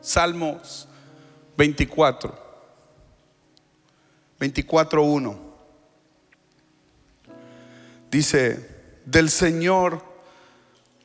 [0.00, 0.88] Salmos
[1.58, 2.38] 24.
[4.38, 5.36] 24.1.
[8.12, 8.68] Dice,
[9.04, 10.04] del Señor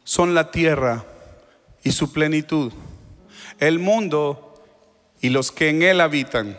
[0.03, 1.05] son la tierra
[1.83, 2.71] y su plenitud,
[3.59, 4.63] el mundo
[5.21, 6.55] y los que en él habitan.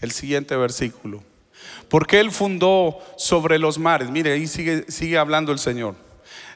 [0.00, 1.22] El siguiente versículo.
[1.90, 5.96] Porque él fundó sobre los mares, mire, ahí sigue, sigue hablando el Señor.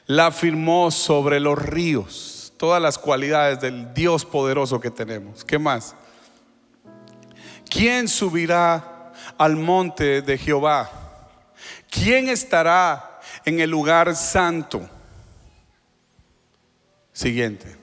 [0.07, 5.45] La firmó sobre los ríos, todas las cualidades del Dios poderoso que tenemos.
[5.45, 5.95] ¿Qué más?
[7.71, 10.91] ¿Quién subirá al monte de Jehová?
[11.89, 14.81] ¿Quién estará en el lugar santo?
[17.13, 17.77] Siguiente.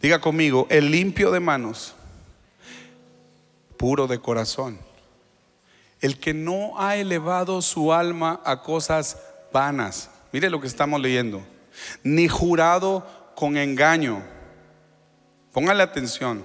[0.00, 1.96] Diga conmigo, el limpio de manos,
[3.76, 4.78] puro de corazón.
[6.00, 9.18] El que no ha elevado su alma a cosas
[9.52, 10.08] vanas.
[10.30, 11.44] Mire lo que estamos leyendo.
[12.04, 14.22] Ni jurado con engaño.
[15.52, 16.44] Póngale atención.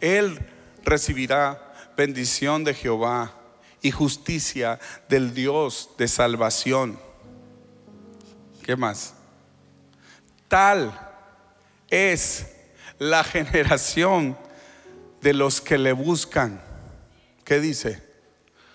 [0.00, 0.40] Él
[0.82, 1.71] recibirá
[2.02, 3.32] bendición de Jehová
[3.80, 6.98] y justicia del Dios de salvación.
[8.64, 9.14] ¿Qué más?
[10.48, 10.98] Tal
[11.88, 12.46] es
[12.98, 14.36] la generación
[15.20, 16.60] de los que le buscan.
[17.44, 18.02] ¿Qué dice?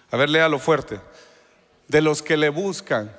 [0.09, 1.01] A ver, léalo fuerte.
[1.89, 3.13] De los que le buscan.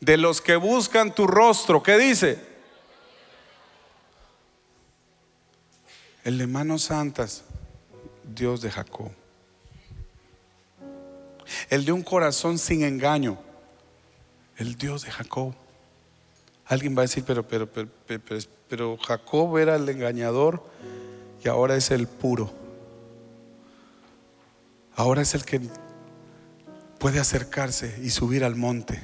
[0.00, 1.82] De los que buscan tu rostro.
[1.82, 2.38] ¿Qué dice?
[6.24, 7.44] El de manos santas
[8.34, 9.10] Dios de Jacob.
[11.68, 13.38] El de un corazón sin engaño,
[14.56, 15.54] el Dios de Jacob.
[16.66, 17.90] Alguien va a decir, pero, pero, pero,
[18.68, 20.64] pero, Jacob era el engañador
[21.44, 22.50] y ahora es el puro.
[24.94, 25.60] ahora es el que
[26.98, 29.02] puede acercarse y subir al monte.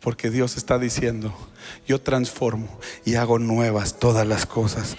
[0.00, 1.32] Porque Dios está diciendo,
[1.86, 2.68] yo transformo
[3.04, 4.96] y hago nuevas todas las cosas.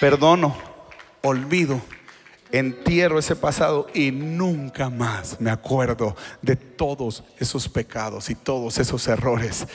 [0.00, 0.56] Perdono,
[1.22, 1.80] olvido,
[2.52, 9.06] entierro ese pasado y nunca más me acuerdo de todos esos pecados y todos esos
[9.08, 9.66] errores.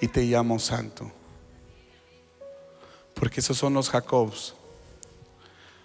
[0.00, 1.10] Y te llamo santo.
[3.14, 4.54] Porque esos son los Jacobs.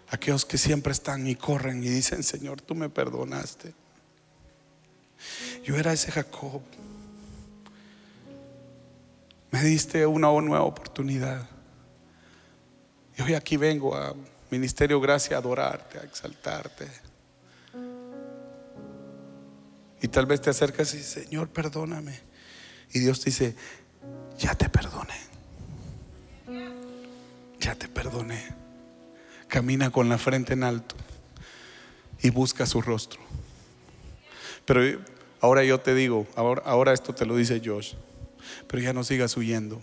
[0.09, 3.73] Aquellos que siempre están y corren y dicen, Señor, tú me perdonaste.
[5.63, 6.61] Yo era ese Jacob
[9.55, 11.47] me diste una nueva oportunidad.
[13.17, 14.13] Y hoy aquí vengo a
[14.59, 16.87] Ministerio Gracia a adorarte, a exaltarte.
[20.01, 22.19] Y tal vez te acercas y dices, Señor, perdóname.
[22.93, 23.55] Y Dios te dice,
[24.37, 25.19] ya te perdoné.
[27.59, 28.43] Ya te perdoné.
[29.47, 30.95] Camina con la frente en alto
[32.21, 33.19] y busca su rostro.
[34.65, 34.99] Pero
[35.41, 37.95] ahora yo te digo, ahora, ahora esto te lo dice Josh
[38.67, 39.81] pero ya no sigas huyendo.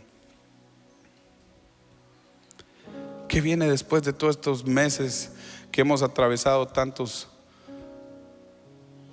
[3.32, 5.30] ¿Qué viene después de todos estos meses
[5.70, 7.28] que hemos atravesado tantos,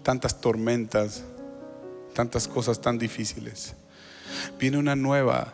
[0.04, 1.24] tantas tormentas,
[2.14, 3.76] tantas cosas tan difíciles?
[4.60, 5.54] Viene una nueva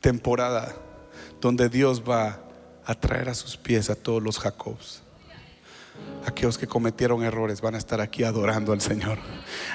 [0.00, 0.74] temporada
[1.42, 2.40] donde Dios va
[2.86, 5.02] a traer a sus pies a todos los Jacobs.
[6.26, 9.18] Aquellos que cometieron errores van a estar aquí adorando al Señor.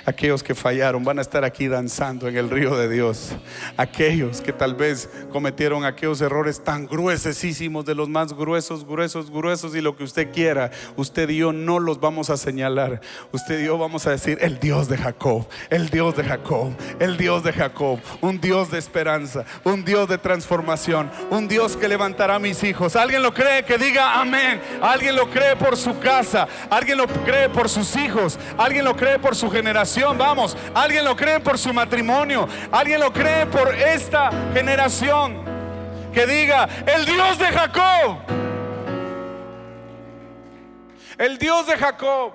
[0.05, 3.29] Aquellos que fallaron van a estar aquí danzando en el río de Dios.
[3.77, 9.75] Aquellos que tal vez cometieron aquellos errores tan gruesísimos, de los más gruesos, gruesos, gruesos
[9.75, 12.99] y lo que usted quiera, usted y yo no los vamos a señalar.
[13.31, 17.15] Usted y yo vamos a decir el Dios de Jacob, el Dios de Jacob, el
[17.15, 22.35] Dios de Jacob, un Dios de esperanza, un Dios de transformación, un Dios que levantará
[22.35, 22.97] a mis hijos.
[22.97, 23.63] ¿Alguien lo cree?
[23.63, 24.59] Que diga amén.
[24.81, 26.10] ¿Alguien lo cree por su casa?
[26.69, 31.15] Alguien lo cree por sus hijos, alguien lo cree por su generación, vamos, alguien lo
[31.15, 35.49] cree por su matrimonio, alguien lo cree por esta generación.
[36.13, 38.17] Que diga, el Dios de Jacob,
[41.17, 42.33] el Dios de Jacob.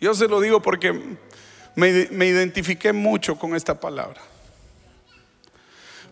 [0.00, 0.92] Yo se lo digo porque
[1.74, 4.22] me, me identifiqué mucho con esta palabra.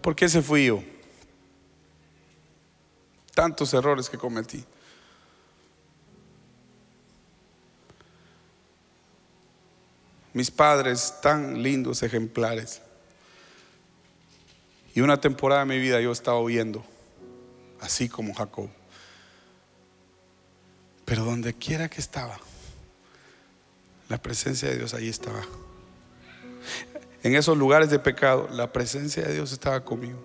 [0.03, 0.83] Porque ese fui yo.
[3.35, 4.63] Tantos errores que cometí.
[10.33, 12.81] Mis padres tan lindos, ejemplares.
[14.95, 16.85] Y una temporada de mi vida yo estaba huyendo,
[17.81, 18.69] así como Jacob.
[21.05, 22.39] Pero donde quiera que estaba,
[24.09, 25.43] la presencia de Dios ahí estaba.
[27.23, 30.19] En esos lugares de pecado, la presencia de Dios estaba conmigo.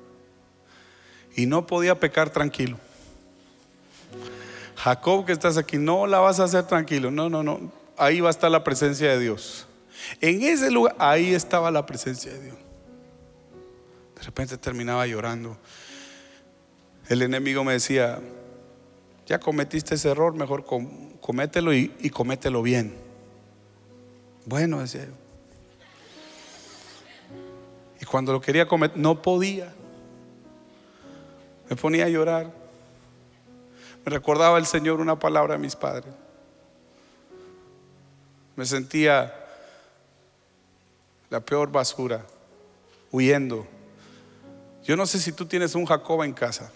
[1.35, 2.77] Y no podía pecar tranquilo.
[4.75, 7.09] Jacob, que estás aquí, no la vas a hacer tranquilo.
[7.09, 7.71] No, no, no.
[7.97, 9.65] Ahí va a estar la presencia de Dios.
[10.21, 12.57] En ese lugar, ahí estaba la presencia de Dios.
[14.15, 15.57] De repente terminaba llorando.
[17.09, 18.19] El enemigo me decía,
[19.25, 20.65] ya cometiste ese error, mejor
[21.19, 22.95] comételo y, y comételo bien.
[24.45, 25.13] Bueno, decía yo.
[28.01, 29.73] Y cuando lo quería cometer, no podía.
[31.69, 32.51] Me ponía a llorar.
[34.05, 36.13] Me recordaba el Señor una palabra de mis padres.
[38.55, 39.42] Me sentía
[41.33, 42.23] la peor basura,
[43.11, 43.65] huyendo.
[44.83, 46.71] Yo no sé si tú tienes un Jacoba en casa,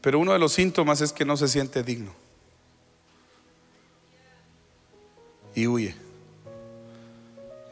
[0.00, 2.12] pero uno de los síntomas es que no se siente digno
[5.54, 5.94] y huye.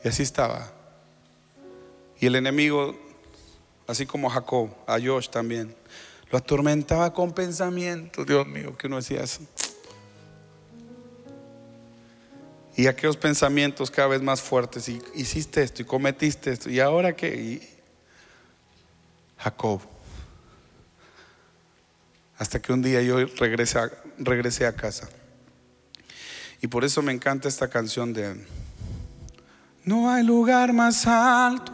[0.04, 0.70] Y así estaba.
[2.20, 2.96] Y el enemigo,
[3.88, 5.74] así como Jacob, a Josh también,
[6.30, 9.44] lo atormentaba con pensamientos, Dios mío, que uno decía así.
[12.78, 14.88] Y aquellos pensamientos cada vez más fuertes.
[14.88, 16.70] Y hiciste esto y cometiste esto.
[16.70, 17.76] ¿Y ahora qué?
[19.36, 19.80] Jacob.
[22.38, 23.80] Hasta que un día yo regresé
[24.64, 25.08] a, a casa.
[26.62, 28.46] Y por eso me encanta esta canción de
[29.82, 31.72] No hay lugar más alto,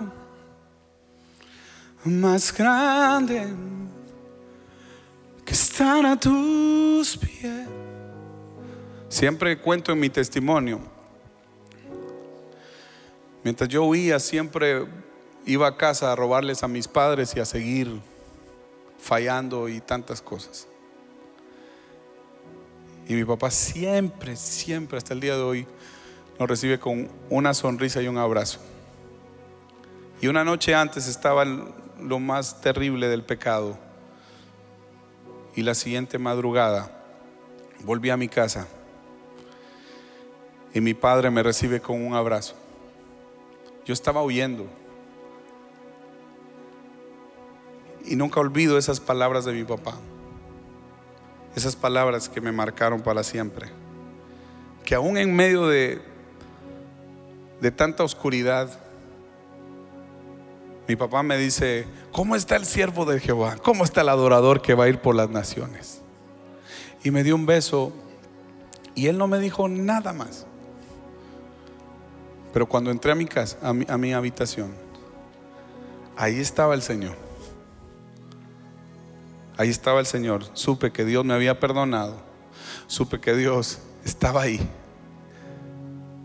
[2.02, 3.46] más grande
[5.44, 7.68] que estar a tus pies.
[9.10, 10.93] Siempre cuento en mi testimonio
[13.44, 14.86] Mientras yo huía, siempre
[15.44, 18.00] iba a casa a robarles a mis padres y a seguir
[18.98, 20.66] fallando y tantas cosas.
[23.06, 25.66] Y mi papá siempre, siempre, hasta el día de hoy,
[26.38, 28.60] nos recibe con una sonrisa y un abrazo.
[30.22, 33.78] Y una noche antes estaba lo más terrible del pecado.
[35.56, 36.90] y la siguiente madrugada
[37.84, 38.66] volví a mi casa
[40.72, 42.56] y mi padre me recibe con un abrazo.
[43.84, 44.66] Yo estaba huyendo.
[48.04, 49.96] Y nunca olvido esas palabras de mi papá.
[51.56, 53.68] Esas palabras que me marcaron para siempre.
[54.84, 56.00] Que aún en medio de,
[57.60, 58.78] de tanta oscuridad,
[60.86, 63.56] mi papá me dice, ¿cómo está el siervo de Jehová?
[63.62, 66.02] ¿Cómo está el adorador que va a ir por las naciones?
[67.02, 67.92] Y me dio un beso
[68.94, 70.46] y él no me dijo nada más.
[72.54, 74.72] Pero cuando entré a mi casa, a mi, a mi habitación,
[76.16, 77.16] ahí estaba el Señor.
[79.56, 80.44] Ahí estaba el Señor.
[80.52, 82.16] Supe que Dios me había perdonado.
[82.86, 84.60] Supe que Dios estaba ahí.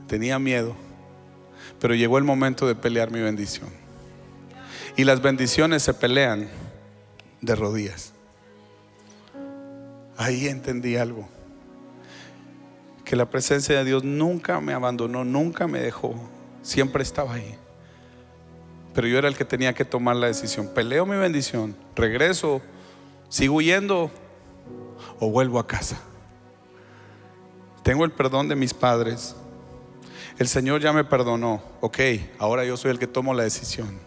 [0.07, 0.75] Tenía miedo.
[1.79, 3.69] Pero llegó el momento de pelear mi bendición.
[4.95, 6.47] Y las bendiciones se pelean
[7.41, 8.13] de rodillas.
[10.15, 11.27] Ahí entendí algo.
[13.09, 16.13] Que la presencia de Dios nunca me abandonó, nunca me dejó.
[16.61, 17.57] Siempre estaba ahí.
[18.93, 20.67] Pero yo era el que tenía que tomar la decisión.
[20.75, 22.61] Peleo mi bendición, regreso,
[23.27, 24.11] sigo huyendo
[25.19, 25.99] o vuelvo a casa.
[27.81, 29.35] Tengo el perdón de mis padres.
[30.37, 31.63] El Señor ya me perdonó.
[31.81, 31.97] Ok,
[32.37, 33.97] ahora yo soy el que tomo la decisión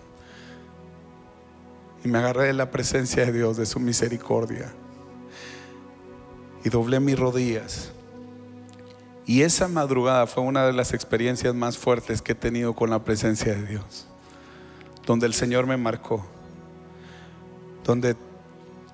[2.05, 4.73] y me agarré de la presencia de Dios, de su misericordia.
[6.63, 7.91] Y doblé mis rodillas.
[9.25, 13.05] Y esa madrugada fue una de las experiencias más fuertes que he tenido con la
[13.05, 14.07] presencia de Dios.
[15.07, 16.27] Donde el Señor me marcó.
[17.85, 18.16] Donde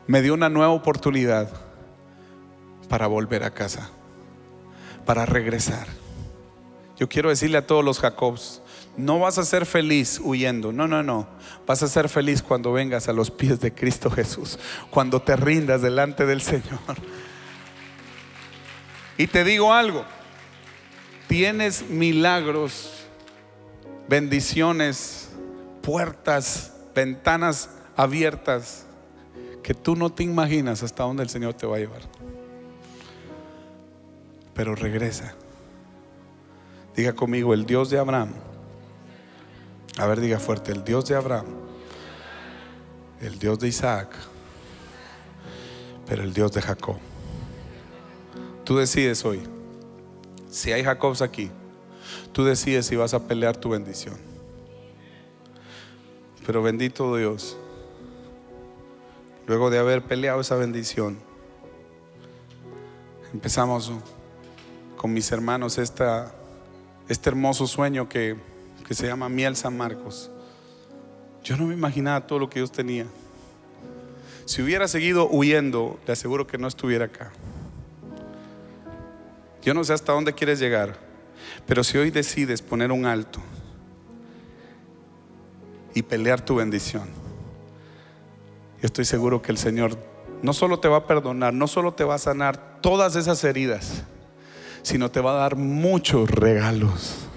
[0.06, 1.50] me dio una nueva oportunidad
[2.88, 3.90] para volver a casa.
[5.06, 5.86] Para regresar.
[6.98, 8.60] Yo quiero decirle a todos los Jacobs,
[8.96, 11.28] no vas a ser feliz huyendo, no, no, no.
[11.66, 14.58] Vas a ser feliz cuando vengas a los pies de Cristo Jesús,
[14.90, 16.80] cuando te rindas delante del Señor.
[19.16, 20.04] Y te digo algo,
[21.28, 22.90] tienes milagros,
[24.08, 25.28] bendiciones,
[25.82, 28.86] puertas, ventanas abiertas
[29.62, 32.02] que tú no te imaginas hasta dónde el Señor te va a llevar.
[34.54, 35.34] Pero regresa.
[36.96, 38.32] Diga conmigo, el Dios de Abraham
[39.98, 41.46] a ver, diga fuerte, el Dios de Abraham,
[43.20, 44.10] el Dios de Isaac,
[46.06, 46.98] pero el Dios de Jacob.
[48.64, 49.40] Tú decides hoy,
[50.58, 51.50] si hay Jacobs aquí,
[52.32, 54.16] tú decides si vas a pelear tu bendición.
[56.46, 57.56] Pero bendito Dios,
[59.46, 61.18] luego de haber peleado esa bendición,
[63.32, 63.92] empezamos
[64.96, 66.34] con mis hermanos esta,
[67.08, 68.36] este hermoso sueño que
[68.88, 70.30] que se llama Miel San Marcos.
[71.44, 73.04] Yo no me imaginaba todo lo que Dios tenía.
[74.46, 77.30] Si hubiera seguido huyendo, le aseguro que no estuviera acá.
[79.62, 80.96] Yo no sé hasta dónde quieres llegar,
[81.66, 83.40] pero si hoy decides poner un alto
[85.94, 87.08] y pelear tu bendición,
[88.80, 89.98] yo estoy seguro que el Señor
[90.42, 94.04] no solo te va a perdonar, no solo te va a sanar todas esas heridas,
[94.82, 97.28] sino te va a dar muchos regalos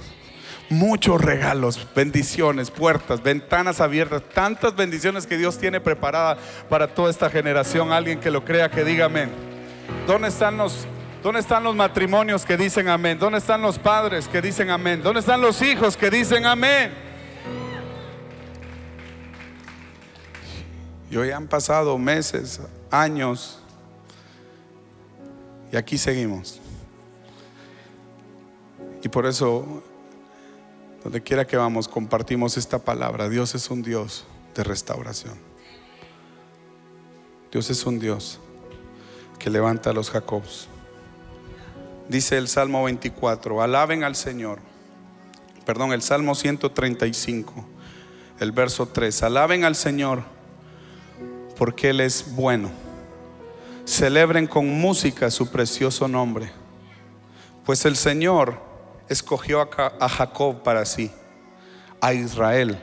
[0.71, 6.37] muchos regalos, bendiciones, puertas, ventanas abiertas, tantas bendiciones que Dios tiene preparada
[6.69, 7.91] para toda esta generación.
[7.91, 9.29] Alguien que lo crea, que diga amén.
[10.07, 10.87] ¿Dónde están los,
[11.21, 13.17] dónde están los matrimonios que dicen amén?
[13.19, 15.01] ¿Dónde están los padres que dicen amén?
[15.01, 16.91] ¿Dónde están los hijos que dicen amén?
[21.09, 23.59] Y hoy han pasado meses, años,
[25.71, 26.59] y aquí seguimos.
[29.03, 29.83] Y por eso
[31.03, 33.27] donde quiera que vamos, compartimos esta palabra.
[33.27, 35.33] Dios es un Dios de restauración.
[37.51, 38.39] Dios es un Dios
[39.39, 40.67] que levanta a los Jacobs.
[42.11, 44.59] Dice el Salmo 24, alaben al Señor.
[45.65, 47.65] Perdón, el Salmo 135,
[48.37, 49.23] el verso 3.
[49.23, 50.21] Alaben al Señor
[51.57, 52.69] porque Él es bueno.
[53.85, 56.51] Celebren con música su precioso nombre.
[57.65, 58.59] Pues el Señor
[59.07, 61.09] escogió a Jacob para sí,
[62.01, 62.77] a Israel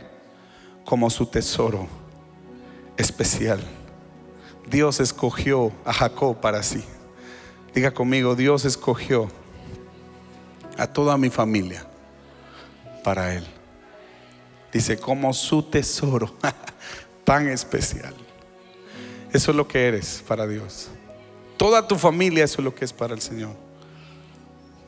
[0.86, 1.86] como su tesoro
[2.96, 3.60] especial.
[4.70, 6.82] Dios escogió a Jacob para sí.
[7.74, 9.28] Diga conmigo, Dios escogió
[10.76, 11.86] a toda mi familia
[13.04, 13.44] para Él.
[14.72, 16.34] Dice, como su tesoro
[17.24, 18.14] tan especial.
[19.32, 20.88] Eso es lo que eres para Dios.
[21.56, 23.54] Toda tu familia, eso es lo que es para el Señor.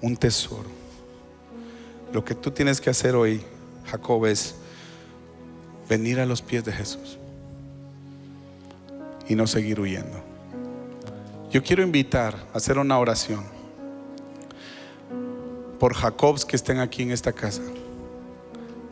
[0.00, 0.70] Un tesoro.
[2.12, 3.42] Lo que tú tienes que hacer hoy,
[3.86, 4.54] Jacob, es
[5.88, 7.18] venir a los pies de Jesús
[9.28, 10.29] y no seguir huyendo.
[11.50, 13.44] Yo quiero invitar a hacer una oración
[15.80, 17.62] por Jacobs que estén aquí en esta casa,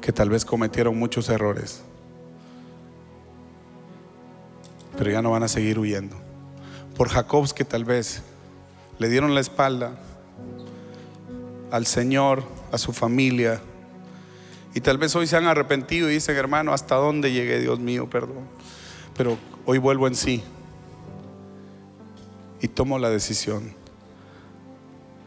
[0.00, 1.82] que tal vez cometieron muchos errores,
[4.96, 6.16] pero ya no van a seguir huyendo.
[6.96, 8.22] Por Jacobs que tal vez
[8.98, 9.92] le dieron la espalda
[11.70, 12.42] al Señor,
[12.72, 13.60] a su familia,
[14.74, 18.10] y tal vez hoy se han arrepentido y dicen, hermano, ¿hasta dónde llegué, Dios mío?
[18.10, 18.48] Perdón.
[19.16, 20.42] Pero hoy vuelvo en sí
[22.60, 23.74] y tomo la decisión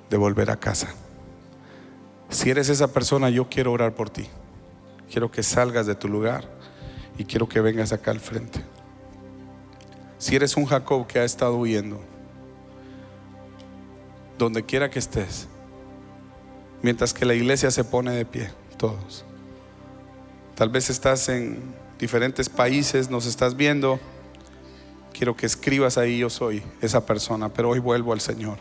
[0.09, 0.89] de volver a casa.
[2.29, 4.27] Si eres esa persona, yo quiero orar por ti.
[5.09, 6.49] Quiero que salgas de tu lugar
[7.17, 8.61] y quiero que vengas acá al frente.
[10.17, 11.99] Si eres un Jacob que ha estado huyendo,
[14.37, 15.47] donde quiera que estés,
[16.81, 19.25] mientras que la iglesia se pone de pie, todos.
[20.55, 21.59] Tal vez estás en
[21.99, 23.99] diferentes países, nos estás viendo.
[25.21, 28.57] Quiero que escribas ahí, yo soy esa persona, pero hoy vuelvo al Señor.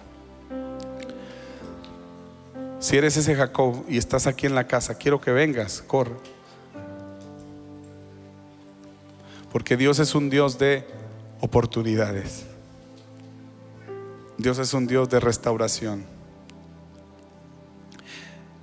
[2.78, 6.16] Si eres ese Jacob y estás aquí en la casa, quiero que vengas, corre.
[9.50, 10.86] Porque Dios es un Dios de
[11.40, 12.44] oportunidades.
[14.36, 16.04] Dios es un Dios de restauración.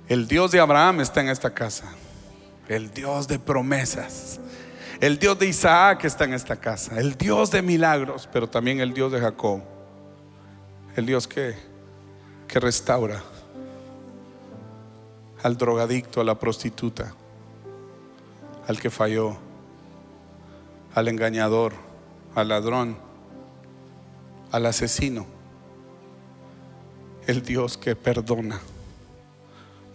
[0.06, 1.86] El Dios de Abraham está en esta casa.
[2.68, 4.38] El Dios de promesas.
[5.00, 6.98] El Dios de Isaac está en esta casa.
[6.98, 9.62] El Dios de milagros, pero también el Dios de Jacob.
[10.96, 11.54] El Dios que,
[12.48, 13.22] que restaura
[15.44, 17.14] al drogadicto, a la prostituta,
[18.66, 19.36] al que falló,
[20.94, 21.74] al engañador,
[22.34, 22.98] al ladrón,
[24.50, 25.26] al asesino.
[27.28, 28.58] El Dios que perdona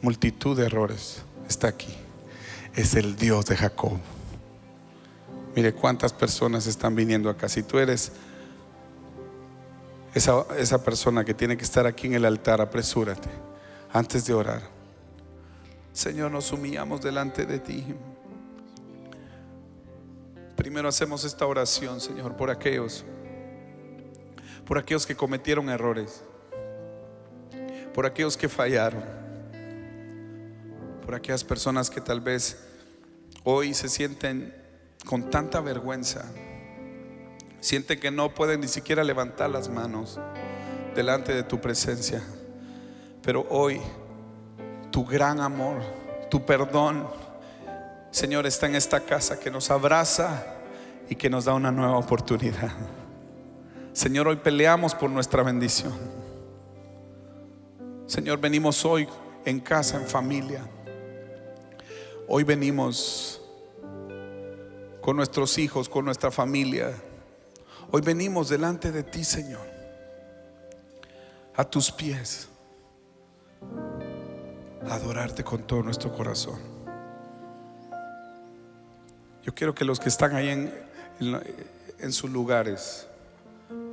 [0.01, 1.93] multitud de errores está aquí.
[2.73, 3.99] Es el Dios de Jacob.
[5.55, 7.47] Mire cuántas personas están viniendo acá.
[7.47, 8.11] Si tú eres
[10.13, 13.29] esa, esa persona que tiene que estar aquí en el altar, apresúrate
[13.91, 14.61] antes de orar.
[15.91, 17.85] Señor, nos humillamos delante de ti.
[20.55, 23.05] Primero hacemos esta oración, Señor, por aquellos,
[24.65, 26.23] por aquellos que cometieron errores,
[27.93, 29.03] por aquellos que fallaron,
[31.05, 32.57] por aquellas personas que tal vez
[33.43, 34.62] hoy se sienten
[35.05, 36.25] con tanta vergüenza,
[37.59, 40.19] sienten que no pueden ni siquiera levantar las manos
[40.95, 42.21] delante de tu presencia,
[43.21, 43.81] pero hoy
[44.91, 45.81] tu gran amor,
[46.29, 47.07] tu perdón,
[48.11, 50.45] Señor, está en esta casa que nos abraza
[51.09, 52.71] y que nos da una nueva oportunidad.
[53.91, 55.93] Señor, hoy peleamos por nuestra bendición.
[58.05, 59.07] Señor, venimos hoy
[59.45, 60.61] en casa, en familia.
[62.27, 63.42] Hoy venimos
[65.03, 66.93] con nuestros hijos, con nuestra familia.
[67.91, 69.67] Hoy venimos delante de ti, Señor,
[71.53, 72.47] a tus pies,
[74.87, 76.57] a adorarte con todo nuestro corazón.
[79.43, 80.73] Yo quiero que los que están ahí en,
[81.99, 83.05] en, sus lugares,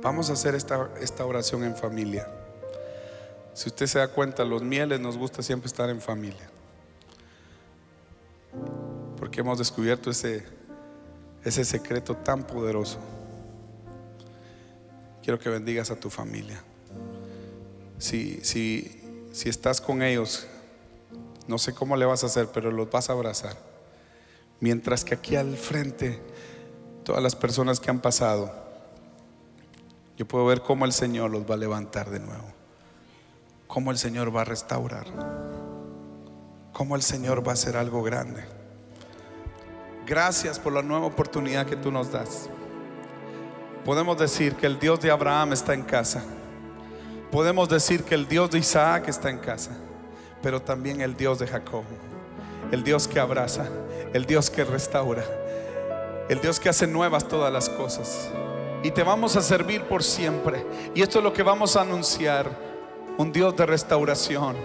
[0.01, 2.25] vamos a hacer esta, esta oración en familia.
[3.53, 6.49] Si usted se da cuenta, los mieles nos gusta siempre estar en familia.
[9.17, 10.60] Porque hemos descubierto ese,
[11.43, 12.99] ese secreto tan poderoso.
[15.23, 16.61] Quiero que bendigas a tu familia.
[17.97, 20.47] Si, si, si estás con ellos,
[21.47, 23.55] no sé cómo le vas a hacer, pero los vas a abrazar.
[24.59, 26.19] Mientras que aquí al frente,
[27.03, 28.51] todas las personas que han pasado,
[30.17, 32.45] yo puedo ver cómo el Señor los va a levantar de nuevo.
[33.67, 35.07] Cómo el Señor va a restaurar.
[36.73, 38.60] Cómo el Señor va a hacer algo grande.
[40.11, 42.49] Gracias por la nueva oportunidad que tú nos das.
[43.85, 46.21] Podemos decir que el Dios de Abraham está en casa.
[47.31, 49.71] Podemos decir que el Dios de Isaac está en casa.
[50.41, 51.85] Pero también el Dios de Jacob.
[52.73, 53.69] El Dios que abraza.
[54.11, 55.23] El Dios que restaura.
[56.27, 58.29] El Dios que hace nuevas todas las cosas.
[58.83, 60.65] Y te vamos a servir por siempre.
[60.93, 62.49] Y esto es lo que vamos a anunciar.
[63.17, 64.57] Un Dios de restauración.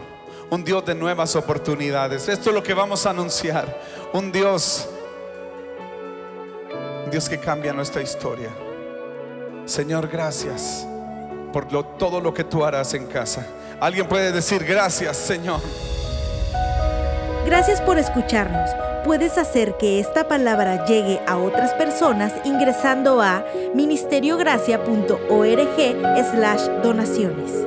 [0.50, 2.28] Un Dios de nuevas oportunidades.
[2.28, 3.80] Esto es lo que vamos a anunciar.
[4.12, 4.88] Un Dios
[7.10, 8.50] Dios que cambia nuestra historia.
[9.64, 10.86] Señor, gracias
[11.52, 13.46] por todo lo que tú harás en casa.
[13.80, 15.60] Alguien puede decir gracias, Señor.
[17.44, 18.70] Gracias por escucharnos.
[19.04, 23.44] Puedes hacer que esta palabra llegue a otras personas ingresando a
[23.74, 27.65] ministeriogracia.org slash donaciones.